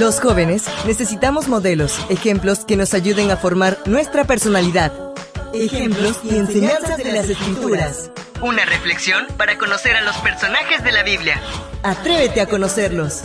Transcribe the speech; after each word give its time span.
Los 0.00 0.20
jóvenes 0.20 0.64
necesitamos 0.86 1.48
modelos, 1.48 1.98
ejemplos 2.08 2.64
que 2.64 2.76
nos 2.76 2.94
ayuden 2.94 3.30
a 3.30 3.36
formar 3.36 3.76
nuestra 3.84 4.24
personalidad. 4.24 4.90
Ejemplos 5.52 6.18
y 6.24 6.36
enseñanzas 6.36 6.96
de 6.96 7.12
las 7.12 7.28
escrituras. 7.28 8.10
Una 8.40 8.64
reflexión 8.64 9.26
para 9.36 9.58
conocer 9.58 9.94
a 9.94 10.00
los 10.00 10.16
personajes 10.16 10.82
de 10.82 10.92
la 10.92 11.02
Biblia. 11.02 11.38
Atrévete 11.82 12.40
a 12.40 12.46
conocerlos. 12.46 13.22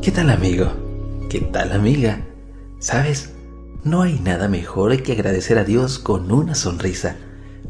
¿Qué 0.00 0.10
tal 0.10 0.30
amigo? 0.30 0.72
¿Qué 1.28 1.40
tal 1.40 1.72
amiga? 1.72 2.22
¿Sabes? 2.78 3.34
No 3.82 4.00
hay 4.00 4.18
nada 4.18 4.48
mejor 4.48 5.02
que 5.02 5.12
agradecer 5.12 5.58
a 5.58 5.64
Dios 5.64 5.98
con 5.98 6.32
una 6.32 6.54
sonrisa. 6.54 7.16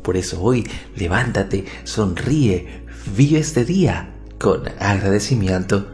Por 0.02 0.16
eso 0.16 0.40
hoy 0.40 0.64
levántate, 0.94 1.64
sonríe, 1.82 2.86
vive 3.16 3.40
este 3.40 3.64
día 3.64 4.14
con 4.38 4.62
agradecimiento. 4.78 5.93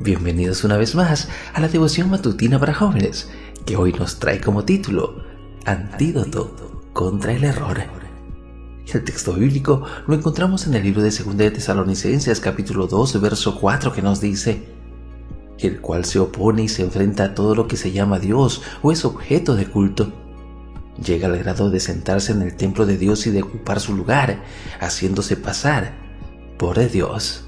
Bienvenidos 0.00 0.62
una 0.62 0.76
vez 0.76 0.94
más 0.94 1.28
a 1.52 1.60
la 1.60 1.66
devoción 1.66 2.08
matutina 2.08 2.60
para 2.60 2.72
jóvenes, 2.72 3.28
que 3.66 3.74
hoy 3.74 3.92
nos 3.92 4.20
trae 4.20 4.40
como 4.40 4.64
título 4.64 5.24
Antídoto 5.64 6.84
contra 6.92 7.32
el 7.32 7.42
error. 7.42 7.78
El 8.86 9.04
texto 9.04 9.32
bíblico 9.32 9.82
lo 10.06 10.14
encontramos 10.14 10.68
en 10.68 10.74
el 10.74 10.84
libro 10.84 11.02
de 11.02 11.10
2 11.10 11.36
de 11.36 11.50
Tesalonicenses 11.50 12.38
capítulo 12.38 12.86
2 12.86 13.20
verso 13.20 13.58
4 13.58 13.92
que 13.92 14.00
nos 14.00 14.20
dice 14.20 14.68
el 15.58 15.80
cual 15.80 16.04
se 16.04 16.20
opone 16.20 16.62
y 16.62 16.68
se 16.68 16.82
enfrenta 16.84 17.24
a 17.24 17.34
todo 17.34 17.56
lo 17.56 17.66
que 17.66 17.76
se 17.76 17.90
llama 17.90 18.20
Dios 18.20 18.62
o 18.82 18.92
es 18.92 19.04
objeto 19.04 19.56
de 19.56 19.66
culto. 19.66 20.12
Llega 21.04 21.26
al 21.26 21.38
grado 21.38 21.70
de 21.70 21.80
sentarse 21.80 22.30
en 22.30 22.42
el 22.42 22.56
templo 22.56 22.86
de 22.86 22.98
Dios 22.98 23.26
y 23.26 23.30
de 23.30 23.42
ocupar 23.42 23.80
su 23.80 23.96
lugar, 23.96 24.44
haciéndose 24.78 25.36
pasar 25.36 25.98
por 26.56 26.88
Dios. 26.88 27.47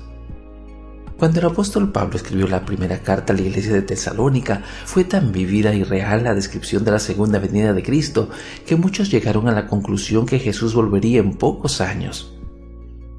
Cuando 1.21 1.39
el 1.39 1.47
apóstol 1.49 1.93
Pablo 1.93 2.17
escribió 2.17 2.49
la 2.49 2.65
primera 2.65 3.01
carta 3.01 3.35
a 3.35 3.37
la 3.37 3.43
iglesia 3.43 3.75
de 3.75 3.83
Tesalónica, 3.83 4.63
fue 4.87 5.05
tan 5.05 5.33
vivida 5.33 5.75
y 5.75 5.85
real 5.85 6.25
la 6.25 6.35
descripción 6.35 6.83
de 6.83 6.93
la 6.93 6.99
segunda 6.99 7.39
venida 7.39 7.75
de 7.75 7.83
Cristo 7.83 8.31
que 8.65 8.75
muchos 8.75 9.11
llegaron 9.11 9.47
a 9.47 9.53
la 9.53 9.67
conclusión 9.67 10.25
que 10.25 10.39
Jesús 10.39 10.73
volvería 10.73 11.21
en 11.21 11.35
pocos 11.35 11.83
años. 11.83 12.33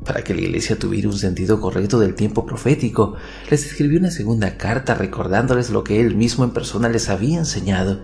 Para 0.03 0.23
que 0.23 0.33
la 0.33 0.41
iglesia 0.41 0.79
tuviera 0.79 1.09
un 1.09 1.17
sentido 1.19 1.61
correcto 1.61 1.99
del 1.99 2.15
tiempo 2.15 2.43
profético, 2.43 3.17
les 3.51 3.67
escribió 3.67 3.99
una 3.99 4.09
segunda 4.09 4.57
carta 4.57 4.95
recordándoles 4.95 5.69
lo 5.69 5.83
que 5.83 6.01
él 6.01 6.15
mismo 6.15 6.43
en 6.43 6.53
persona 6.53 6.89
les 6.89 7.07
había 7.07 7.37
enseñado. 7.37 8.01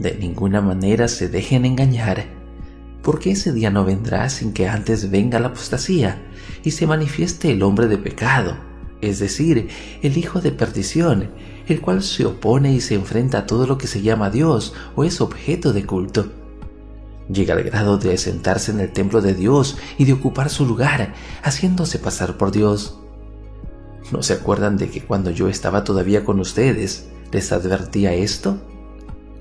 De 0.00 0.16
ninguna 0.16 0.62
manera 0.62 1.06
se 1.06 1.28
dejen 1.28 1.64
engañar, 1.64 2.24
porque 3.04 3.30
ese 3.30 3.52
día 3.52 3.70
no 3.70 3.84
vendrá 3.84 4.28
sin 4.30 4.52
que 4.52 4.66
antes 4.66 5.12
venga 5.12 5.38
la 5.38 5.50
apostasía 5.50 6.20
y 6.64 6.72
se 6.72 6.88
manifieste 6.88 7.52
el 7.52 7.62
hombre 7.62 7.86
de 7.86 7.96
pecado, 7.96 8.68
es 9.00 9.18
decir, 9.18 9.68
el 10.02 10.16
hijo 10.16 10.40
de 10.40 10.52
perdición, 10.52 11.30
el 11.66 11.80
cual 11.80 12.02
se 12.02 12.26
opone 12.26 12.72
y 12.72 12.80
se 12.80 12.94
enfrenta 12.94 13.38
a 13.38 13.46
todo 13.46 13.66
lo 13.66 13.78
que 13.78 13.86
se 13.86 14.02
llama 14.02 14.30
Dios 14.30 14.74
o 14.96 15.04
es 15.04 15.20
objeto 15.20 15.72
de 15.72 15.86
culto 15.86 16.30
Llega 17.32 17.54
al 17.54 17.62
grado 17.62 17.96
de 17.96 18.18
sentarse 18.18 18.72
en 18.72 18.80
el 18.80 18.92
templo 18.92 19.20
de 19.20 19.34
Dios 19.34 19.76
y 19.98 20.04
de 20.04 20.14
ocupar 20.14 20.50
su 20.50 20.66
lugar, 20.66 21.14
haciéndose 21.42 22.00
pasar 22.00 22.36
por 22.36 22.50
Dios. 22.50 22.98
¿No 24.10 24.22
se 24.24 24.32
acuerdan 24.32 24.76
de 24.76 24.90
que 24.90 25.02
cuando 25.02 25.30
yo 25.30 25.48
estaba 25.48 25.84
todavía 25.84 26.24
con 26.24 26.40
ustedes, 26.40 27.08
les 27.30 27.52
advertía 27.52 28.14
esto? 28.14 28.58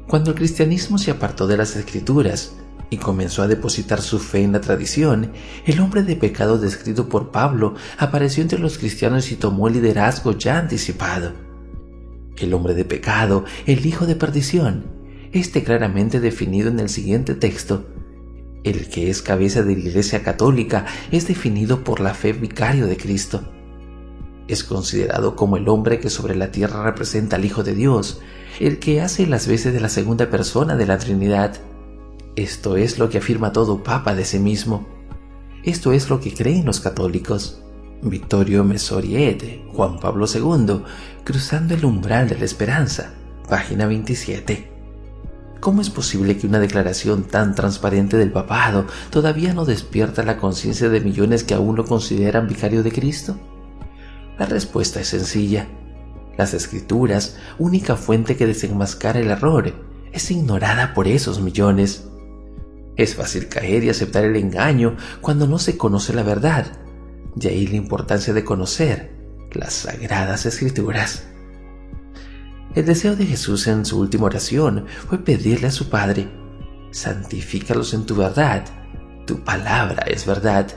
Cuando 0.07 0.31
el 0.31 0.37
cristianismo 0.37 0.99
se 0.99 1.09
apartó 1.09 1.47
de 1.47 1.57
las 1.57 1.75
escrituras 1.75 2.53
y 2.89 2.97
comenzó 2.97 3.43
a 3.43 3.47
depositar 3.47 4.01
su 4.01 4.19
fe 4.19 4.43
en 4.43 4.53
la 4.53 4.61
tradición, 4.61 5.31
el 5.65 5.79
hombre 5.79 6.03
de 6.03 6.15
pecado 6.15 6.57
descrito 6.57 7.07
por 7.07 7.31
Pablo 7.31 7.75
apareció 7.97 8.41
entre 8.41 8.59
los 8.59 8.77
cristianos 8.77 9.31
y 9.31 9.35
tomó 9.35 9.67
el 9.67 9.75
liderazgo 9.75 10.37
ya 10.37 10.57
anticipado. 10.57 11.33
El 12.37 12.53
hombre 12.53 12.73
de 12.73 12.85
pecado, 12.85 13.45
el 13.65 13.85
hijo 13.85 14.05
de 14.05 14.15
perdición, 14.15 14.85
este 15.31 15.63
claramente 15.63 16.19
definido 16.19 16.69
en 16.69 16.79
el 16.79 16.89
siguiente 16.89 17.35
texto. 17.35 17.85
El 18.64 18.89
que 18.89 19.09
es 19.09 19.21
cabeza 19.21 19.61
de 19.61 19.73
la 19.73 19.80
Iglesia 19.80 20.23
Católica 20.23 20.85
es 21.11 21.27
definido 21.27 21.83
por 21.83 21.99
la 21.99 22.14
fe 22.14 22.33
vicario 22.33 22.87
de 22.87 22.97
Cristo. 22.97 23.43
Es 24.47 24.64
considerado 24.64 25.35
como 25.35 25.58
el 25.58 25.69
hombre 25.69 25.99
que 25.99 26.09
sobre 26.09 26.35
la 26.35 26.52
tierra 26.52 26.83
representa 26.83 27.35
al 27.35 27.45
Hijo 27.45 27.64
de 27.64 27.75
Dios, 27.75 28.19
el 28.59 28.80
que 28.80 29.02
hace 29.02 29.27
las 29.27 29.47
veces 29.47 29.73
de 29.73 29.80
la 29.80 29.89
segunda 29.89 30.30
persona 30.30 30.75
de 30.75 30.87
la 30.87 30.97
Trinidad. 30.97 31.59
Esto 32.35 32.77
es 32.77 32.99
lo 32.99 33.09
que 33.09 33.17
afirma 33.17 33.51
todo 33.51 33.83
Papa 33.83 34.15
de 34.15 34.25
sí 34.25 34.39
mismo. 34.39 34.87
Esto 35.63 35.91
es 35.91 36.09
lo 36.09 36.19
que 36.19 36.33
creen 36.33 36.65
los 36.65 36.79
católicos. 36.79 37.61
Vittorio 38.01 38.63
Mesoriete, 38.63 39.65
Juan 39.73 39.99
Pablo 39.99 40.25
II, 40.33 40.83
Cruzando 41.29 41.75
el 41.75 41.85
umbral 41.85 42.27
de 42.27 42.39
la 42.39 42.45
esperanza, 42.45 43.13
página 43.47 43.85
27. 43.85 44.71
¿Cómo 45.59 45.81
es 45.81 45.91
posible 45.91 46.37
que 46.37 46.47
una 46.47 46.59
declaración 46.59 47.23
tan 47.23 47.53
transparente 47.53 48.17
del 48.17 48.31
papado 48.31 48.87
todavía 49.11 49.53
no 49.53 49.65
despierta 49.65 50.23
la 50.23 50.37
conciencia 50.37 50.89
de 50.89 51.01
millones 51.01 51.43
que 51.43 51.53
aún 51.53 51.75
lo 51.75 51.85
consideran 51.85 52.47
vicario 52.47 52.81
de 52.81 52.91
Cristo? 52.91 53.37
La 54.39 54.47
respuesta 54.47 55.01
es 55.01 55.09
sencilla. 55.09 55.67
Las 56.37 56.55
escrituras, 56.55 57.37
única 57.59 57.95
fuente 57.95 58.35
que 58.35 58.47
desenmascara 58.47 59.19
el 59.19 59.29
error, 59.29 59.73
es 60.11 60.31
ignorada 60.31 60.95
por 60.95 61.07
esos 61.07 61.41
millones. 61.41 62.08
Es 62.99 63.15
fácil 63.15 63.48
caer 63.48 63.86
y 63.86 63.89
aceptar 63.89 64.26
el 64.26 64.36
engaño 64.36 64.98
cuando 65.21 65.48
no 65.48 65.58
se 65.58 65.77
conoce 65.77 66.11
la 66.11 66.21
verdad. 66.21 66.65
De 67.33 67.48
ahí 67.48 67.65
la 67.65 67.77
importancia 67.77 68.33
de 68.33 68.43
conocer 68.43 69.15
las 69.54 69.71
sagradas 69.71 70.45
escrituras. 70.45 71.23
El 72.76 72.86
deseo 72.86 73.15
de 73.15 73.26
Jesús 73.26 73.67
en 73.67 73.86
su 73.86 73.98
última 73.98 74.26
oración 74.26 74.86
fue 75.08 75.17
pedirle 75.17 75.67
a 75.67 75.71
su 75.71 75.88
Padre, 75.88 76.30
santifícalos 76.92 77.93
en 77.93 78.05
tu 78.05 78.15
verdad, 78.15 78.65
tu 79.26 79.45
palabra 79.45 80.04
es 80.05 80.26
verdad. 80.26 80.67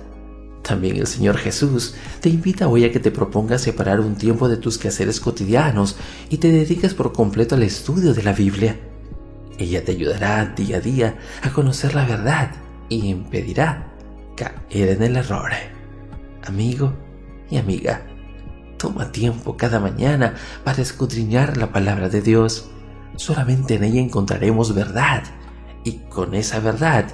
También 0.63 0.99
el 0.99 1.09
Señor 1.09 1.39
Jesús 1.39 1.97
te 2.21 2.29
invita 2.29 2.69
hoy 2.69 2.85
a 2.85 2.93
que 2.93 3.01
te 3.01 3.11
propongas 3.11 3.63
separar 3.63 3.99
un 3.99 4.15
tiempo 4.15 4.49
de 4.49 4.59
tus 4.59 4.79
quehaceres 4.79 5.19
cotidianos 5.19 5.97
y 6.31 6.37
te 6.37 6.53
dediques 6.53 6.95
por 6.95 7.13
completo 7.13 7.57
al 7.57 7.65
estudio 7.65 8.15
de 8.15 8.23
la 8.23 8.33
Biblia. 8.33 8.92
Ella 9.63 9.85
te 9.85 9.93
ayudará 9.93 10.45
día 10.45 10.79
a 10.79 10.81
día 10.81 11.19
a 11.41 11.53
conocer 11.53 11.95
la 11.95 12.05
verdad 12.05 12.51
y 12.89 13.09
impedirá 13.09 13.87
caer 14.37 14.89
en 14.91 15.03
el 15.05 15.17
error. 15.17 15.53
Amigo 16.45 16.93
y 17.49 17.59
amiga, 17.59 18.03
Toma 18.83 19.13
tiempo 19.13 19.57
cada 19.57 19.79
mañana 19.79 20.35
para 20.65 20.83
escudriñar 20.83 21.57
la 21.57 21.71
palabra 21.71 22.09
de 22.09 22.21
Dios. 22.21 22.69
Solamente 23.15 23.77
en 23.77 23.85
ella 23.85 24.01
encontraremos 24.01 24.75
verdad 24.75 25.23
y 25.85 25.99
con 26.11 26.35
esa 26.35 26.59
verdad 26.59 27.05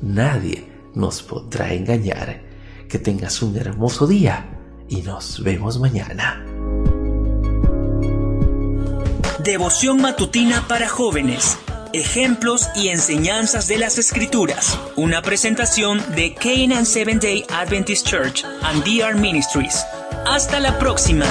nadie 0.00 0.70
nos 0.94 1.24
podrá 1.24 1.72
engañar. 1.72 2.42
Que 2.88 3.00
tengas 3.00 3.42
un 3.42 3.56
hermoso 3.56 4.06
día 4.06 4.46
y 4.88 5.02
nos 5.02 5.42
vemos 5.42 5.80
mañana. 5.80 6.46
Devoción 9.42 10.00
matutina 10.00 10.68
para 10.68 10.88
jóvenes. 10.88 11.58
Ejemplos 11.92 12.68
y 12.74 12.88
enseñanzas 12.88 13.68
de 13.68 13.78
las 13.78 13.98
Escrituras. 13.98 14.78
Una 14.96 15.22
presentación 15.22 16.02
de 16.14 16.34
Canaan 16.34 16.86
Seventh 16.86 17.22
Day 17.22 17.44
Adventist 17.50 18.06
Church 18.06 18.44
and 18.62 18.84
DR 18.84 19.14
Ministries. 19.14 19.84
Hasta 20.26 20.60
la 20.60 20.78
próxima. 20.78 21.26